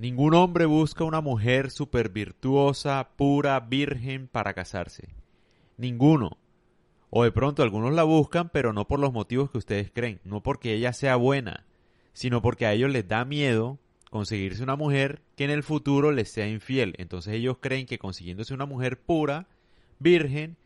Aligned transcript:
Ningún 0.00 0.32
hombre 0.32 0.64
busca 0.64 1.04
una 1.04 1.20
mujer 1.20 1.70
súper 1.70 2.08
virtuosa, 2.08 3.10
pura, 3.18 3.60
virgen 3.60 4.28
para 4.28 4.54
casarse. 4.54 5.10
Ninguno. 5.76 6.38
O 7.10 7.24
de 7.24 7.32
pronto 7.32 7.62
algunos 7.62 7.92
la 7.92 8.04
buscan, 8.04 8.48
pero 8.48 8.72
no 8.72 8.88
por 8.88 8.98
los 8.98 9.12
motivos 9.12 9.50
que 9.50 9.58
ustedes 9.58 9.90
creen, 9.90 10.18
no 10.24 10.42
porque 10.42 10.72
ella 10.72 10.94
sea 10.94 11.16
buena, 11.16 11.66
sino 12.14 12.40
porque 12.40 12.64
a 12.64 12.72
ellos 12.72 12.90
les 12.90 13.06
da 13.08 13.26
miedo 13.26 13.78
conseguirse 14.08 14.62
una 14.62 14.74
mujer 14.74 15.20
que 15.36 15.44
en 15.44 15.50
el 15.50 15.62
futuro 15.62 16.12
les 16.12 16.30
sea 16.30 16.48
infiel. 16.48 16.94
Entonces 16.96 17.34
ellos 17.34 17.58
creen 17.60 17.84
que 17.84 17.98
consiguiéndose 17.98 18.54
una 18.54 18.64
mujer 18.64 18.98
pura, 19.02 19.48
virgen, 19.98 20.56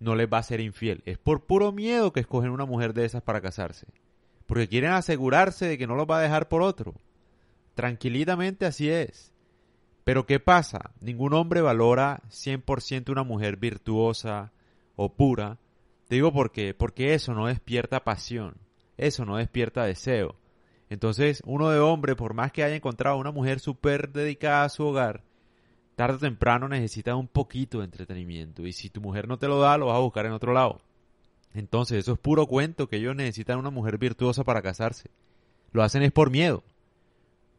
no 0.00 0.14
les 0.14 0.32
va 0.32 0.38
a 0.38 0.42
ser 0.42 0.60
infiel. 0.60 1.02
Es 1.04 1.18
por 1.18 1.44
puro 1.44 1.72
miedo 1.72 2.14
que 2.14 2.20
escogen 2.20 2.52
una 2.52 2.64
mujer 2.64 2.94
de 2.94 3.04
esas 3.04 3.20
para 3.20 3.42
casarse. 3.42 3.86
Porque 4.46 4.66
quieren 4.66 4.92
asegurarse 4.92 5.66
de 5.66 5.76
que 5.76 5.86
no 5.86 5.94
los 5.94 6.06
va 6.06 6.20
a 6.20 6.22
dejar 6.22 6.48
por 6.48 6.62
otro. 6.62 6.94
Tranquilitamente 7.78 8.66
así 8.66 8.90
es. 8.90 9.32
Pero 10.02 10.26
¿qué 10.26 10.40
pasa? 10.40 10.90
Ningún 11.00 11.32
hombre 11.32 11.60
valora 11.60 12.22
100% 12.28 13.12
una 13.12 13.22
mujer 13.22 13.56
virtuosa 13.56 14.50
o 14.96 15.14
pura. 15.14 15.58
Te 16.08 16.16
digo 16.16 16.32
por 16.32 16.50
qué. 16.50 16.74
Porque 16.74 17.14
eso 17.14 17.34
no 17.34 17.46
despierta 17.46 18.02
pasión. 18.02 18.56
Eso 18.96 19.24
no 19.24 19.36
despierta 19.36 19.84
deseo. 19.84 20.34
Entonces, 20.90 21.40
uno 21.46 21.70
de 21.70 21.78
hombre, 21.78 22.16
por 22.16 22.34
más 22.34 22.50
que 22.50 22.64
haya 22.64 22.74
encontrado 22.74 23.16
una 23.16 23.30
mujer 23.30 23.60
súper 23.60 24.10
dedicada 24.10 24.64
a 24.64 24.70
su 24.70 24.84
hogar, 24.84 25.22
tarde 25.94 26.16
o 26.16 26.18
temprano 26.18 26.68
necesita 26.68 27.14
un 27.14 27.28
poquito 27.28 27.78
de 27.78 27.84
entretenimiento. 27.84 28.66
Y 28.66 28.72
si 28.72 28.90
tu 28.90 29.00
mujer 29.00 29.28
no 29.28 29.38
te 29.38 29.46
lo 29.46 29.60
da, 29.60 29.78
lo 29.78 29.86
vas 29.86 29.98
a 29.98 30.00
buscar 30.00 30.26
en 30.26 30.32
otro 30.32 30.52
lado. 30.52 30.80
Entonces, 31.54 31.98
eso 31.98 32.14
es 32.14 32.18
puro 32.18 32.48
cuento 32.48 32.88
que 32.88 32.96
ellos 32.96 33.14
necesitan 33.14 33.60
una 33.60 33.70
mujer 33.70 33.98
virtuosa 33.98 34.42
para 34.42 34.62
casarse. 34.62 35.12
Lo 35.70 35.84
hacen 35.84 36.02
es 36.02 36.10
por 36.10 36.32
miedo 36.32 36.64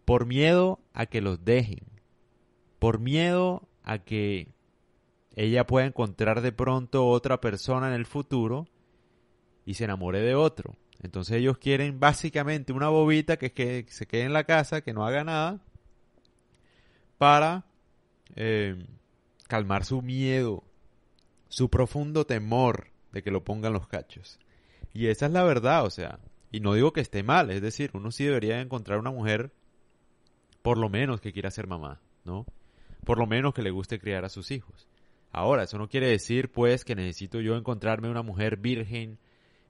por 0.09 0.25
miedo 0.25 0.79
a 0.95 1.05
que 1.05 1.21
los 1.21 1.45
dejen, 1.45 1.85
por 2.79 2.97
miedo 2.97 3.69
a 3.83 3.99
que 3.99 4.47
ella 5.35 5.67
pueda 5.67 5.85
encontrar 5.85 6.41
de 6.41 6.51
pronto 6.51 7.05
otra 7.05 7.39
persona 7.39 7.89
en 7.89 7.93
el 7.93 8.07
futuro 8.07 8.67
y 9.67 9.75
se 9.75 9.83
enamore 9.83 10.19
de 10.21 10.33
otro. 10.33 10.75
Entonces 11.03 11.37
ellos 11.37 11.59
quieren 11.59 11.99
básicamente 11.99 12.73
una 12.73 12.89
bobita 12.89 13.37
que, 13.37 13.51
que 13.53 13.85
se 13.87 14.07
quede 14.07 14.23
en 14.23 14.33
la 14.33 14.45
casa, 14.45 14.81
que 14.81 14.93
no 14.93 15.05
haga 15.05 15.23
nada, 15.23 15.61
para 17.19 17.67
eh, 18.35 18.83
calmar 19.47 19.85
su 19.85 20.01
miedo, 20.01 20.63
su 21.49 21.69
profundo 21.69 22.25
temor 22.25 22.87
de 23.11 23.21
que 23.21 23.29
lo 23.29 23.43
pongan 23.43 23.73
los 23.73 23.87
cachos. 23.87 24.39
Y 24.91 25.05
esa 25.05 25.27
es 25.27 25.33
la 25.33 25.43
verdad, 25.43 25.85
o 25.85 25.91
sea, 25.91 26.17
y 26.51 26.61
no 26.61 26.73
digo 26.73 26.93
que 26.93 27.01
esté 27.01 27.21
mal, 27.21 27.51
es 27.51 27.61
decir, 27.61 27.91
uno 27.93 28.09
sí 28.09 28.23
debería 28.23 28.59
encontrar 28.59 28.97
una 28.97 29.11
mujer 29.11 29.51
por 30.61 30.77
lo 30.77 30.89
menos 30.89 31.21
que 31.21 31.31
quiera 31.31 31.51
ser 31.51 31.67
mamá, 31.67 32.01
¿no? 32.25 32.45
Por 33.05 33.17
lo 33.17 33.27
menos 33.27 33.53
que 33.53 33.61
le 33.61 33.71
guste 33.71 33.99
criar 33.99 34.25
a 34.25 34.29
sus 34.29 34.51
hijos. 34.51 34.87
Ahora, 35.31 35.63
eso 35.63 35.77
no 35.77 35.87
quiere 35.87 36.07
decir, 36.07 36.51
pues, 36.51 36.83
que 36.83 36.95
necesito 36.95 37.39
yo 37.39 37.55
encontrarme 37.55 38.09
una 38.09 38.23
mujer 38.23 38.57
virgen, 38.57 39.19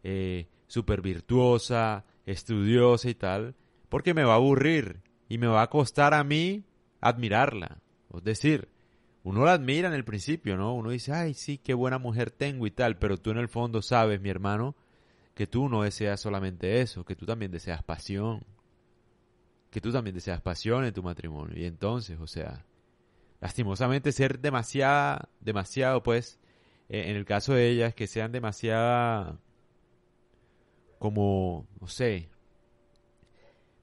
eh, 0.03 0.47
súper 0.67 1.01
virtuosa, 1.01 2.05
estudiosa 2.25 3.09
y 3.09 3.15
tal, 3.15 3.55
porque 3.89 4.13
me 4.13 4.23
va 4.23 4.33
a 4.33 4.37
aburrir 4.37 5.01
y 5.27 5.37
me 5.37 5.47
va 5.47 5.61
a 5.61 5.69
costar 5.69 6.13
a 6.13 6.23
mí 6.23 6.63
admirarla. 7.01 7.81
Es 8.15 8.23
decir, 8.23 8.69
uno 9.23 9.43
la 9.45 9.53
admira 9.53 9.89
en 9.89 9.93
el 9.93 10.05
principio, 10.05 10.57
¿no? 10.57 10.73
Uno 10.73 10.91
dice, 10.91 11.13
ay, 11.13 11.33
sí, 11.33 11.57
qué 11.57 11.73
buena 11.73 11.99
mujer 11.99 12.31
tengo 12.31 12.65
y 12.65 12.71
tal, 12.71 12.97
pero 12.97 13.17
tú 13.17 13.31
en 13.31 13.37
el 13.37 13.49
fondo 13.49 13.81
sabes, 13.81 14.21
mi 14.21 14.29
hermano, 14.29 14.75
que 15.33 15.47
tú 15.47 15.69
no 15.69 15.83
deseas 15.83 16.21
solamente 16.21 16.81
eso, 16.81 17.03
que 17.03 17.15
tú 17.15 17.25
también 17.25 17.51
deseas 17.51 17.83
pasión, 17.83 18.43
que 19.69 19.81
tú 19.81 19.91
también 19.91 20.15
deseas 20.15 20.41
pasión 20.41 20.85
en 20.85 20.93
tu 20.93 21.03
matrimonio. 21.03 21.57
Y 21.57 21.65
entonces, 21.65 22.19
o 22.19 22.27
sea, 22.27 22.65
lastimosamente 23.39 24.11
ser 24.11 24.39
demasiado, 24.39 25.29
demasiado, 25.39 26.03
pues, 26.03 26.39
eh, 26.89 27.09
en 27.09 27.15
el 27.15 27.25
caso 27.25 27.53
de 27.53 27.69
ellas, 27.69 27.93
que 27.93 28.07
sean 28.07 28.31
demasiada, 28.31 29.39
como, 30.97 31.67
no 31.79 31.87
sé, 31.87 32.29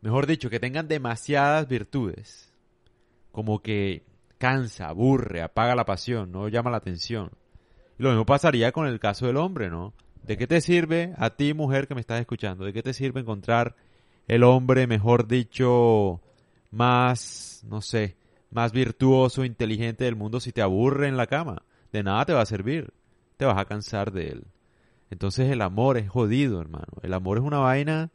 mejor 0.00 0.26
dicho, 0.26 0.50
que 0.50 0.60
tengan 0.60 0.88
demasiadas 0.88 1.68
virtudes, 1.68 2.52
como 3.32 3.62
que 3.62 4.04
cansa, 4.38 4.88
aburre, 4.88 5.42
apaga 5.42 5.74
la 5.74 5.84
pasión, 5.84 6.32
no 6.32 6.48
llama 6.48 6.70
la 6.70 6.78
atención. 6.78 7.30
Lo 7.98 8.10
mismo 8.10 8.26
pasaría 8.26 8.72
con 8.72 8.86
el 8.86 9.00
caso 9.00 9.26
del 9.26 9.36
hombre, 9.38 9.70
¿no? 9.70 9.94
¿De 10.22 10.36
qué 10.36 10.46
te 10.46 10.60
sirve 10.60 11.14
a 11.16 11.30
ti, 11.30 11.54
mujer 11.54 11.86
que 11.86 11.94
me 11.94 12.00
estás 12.00 12.20
escuchando? 12.20 12.64
¿De 12.64 12.72
qué 12.72 12.82
te 12.82 12.92
sirve 12.92 13.20
encontrar 13.20 13.76
el 14.28 14.42
hombre, 14.42 14.86
mejor 14.86 15.26
dicho, 15.28 16.20
más, 16.70 17.64
no 17.68 17.80
sé, 17.80 18.16
más 18.50 18.72
virtuoso, 18.72 19.44
inteligente 19.44 20.04
del 20.04 20.16
mundo 20.16 20.40
si 20.40 20.52
te 20.52 20.62
aburre 20.62 21.08
en 21.08 21.16
la 21.16 21.26
cama. 21.26 21.62
De 21.92 22.02
nada 22.02 22.24
te 22.24 22.32
va 22.32 22.42
a 22.42 22.46
servir. 22.46 22.92
Te 23.36 23.44
vas 23.44 23.58
a 23.58 23.66
cansar 23.66 24.12
de 24.12 24.28
él. 24.28 24.44
Entonces 25.10 25.50
el 25.50 25.62
amor 25.62 25.98
es 25.98 26.08
jodido, 26.08 26.60
hermano. 26.60 26.88
El 27.02 27.14
amor 27.14 27.38
es 27.38 27.44
una 27.44 27.58
vaina 27.58 28.10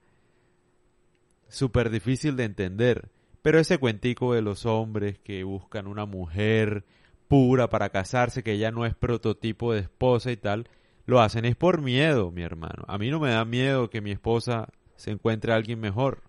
súper 1.48 1.90
difícil 1.90 2.36
de 2.36 2.46
entender. 2.46 3.10
Pero 3.42 3.60
ese 3.60 3.78
cuentico 3.78 4.34
de 4.34 4.42
los 4.42 4.66
hombres 4.66 5.20
que 5.20 5.44
buscan 5.44 5.88
una 5.88 6.06
mujer 6.06 6.86
pura 7.28 7.70
para 7.70 7.90
casarse, 7.90 8.44
que 8.44 8.58
ya 8.58 8.72
no 8.72 8.86
es 8.86 8.94
prototipo 8.94 9.74
de 9.74 9.80
esposa 9.82 10.32
y 10.32 10.38
tal, 10.38 10.68
lo 11.06 11.22
hacen 11.22 11.46
es 11.46 11.56
por 11.56 11.82
miedo, 11.82 12.32
mi 12.32 12.42
hermano. 12.42 12.84
A 12.88 12.98
mí 12.98 13.10
no 13.10 13.20
me 13.20 13.30
da 13.30 13.46
miedo 13.46 13.90
que 13.90 14.02
mi 14.02 14.12
esposa 14.12 14.68
se 15.02 15.10
encuentre 15.10 15.52
alguien 15.52 15.80
mejor, 15.80 16.22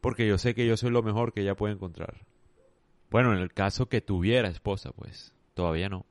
porque 0.00 0.28
yo 0.28 0.38
sé 0.38 0.54
que 0.54 0.64
yo 0.64 0.76
soy 0.76 0.90
lo 0.90 1.02
mejor 1.02 1.32
que 1.32 1.40
ella 1.40 1.56
puede 1.56 1.74
encontrar. 1.74 2.24
Bueno, 3.10 3.32
en 3.32 3.40
el 3.40 3.52
caso 3.52 3.88
que 3.88 4.00
tuviera 4.00 4.48
esposa, 4.48 4.92
pues 4.92 5.34
todavía 5.54 5.88
no. 5.88 6.06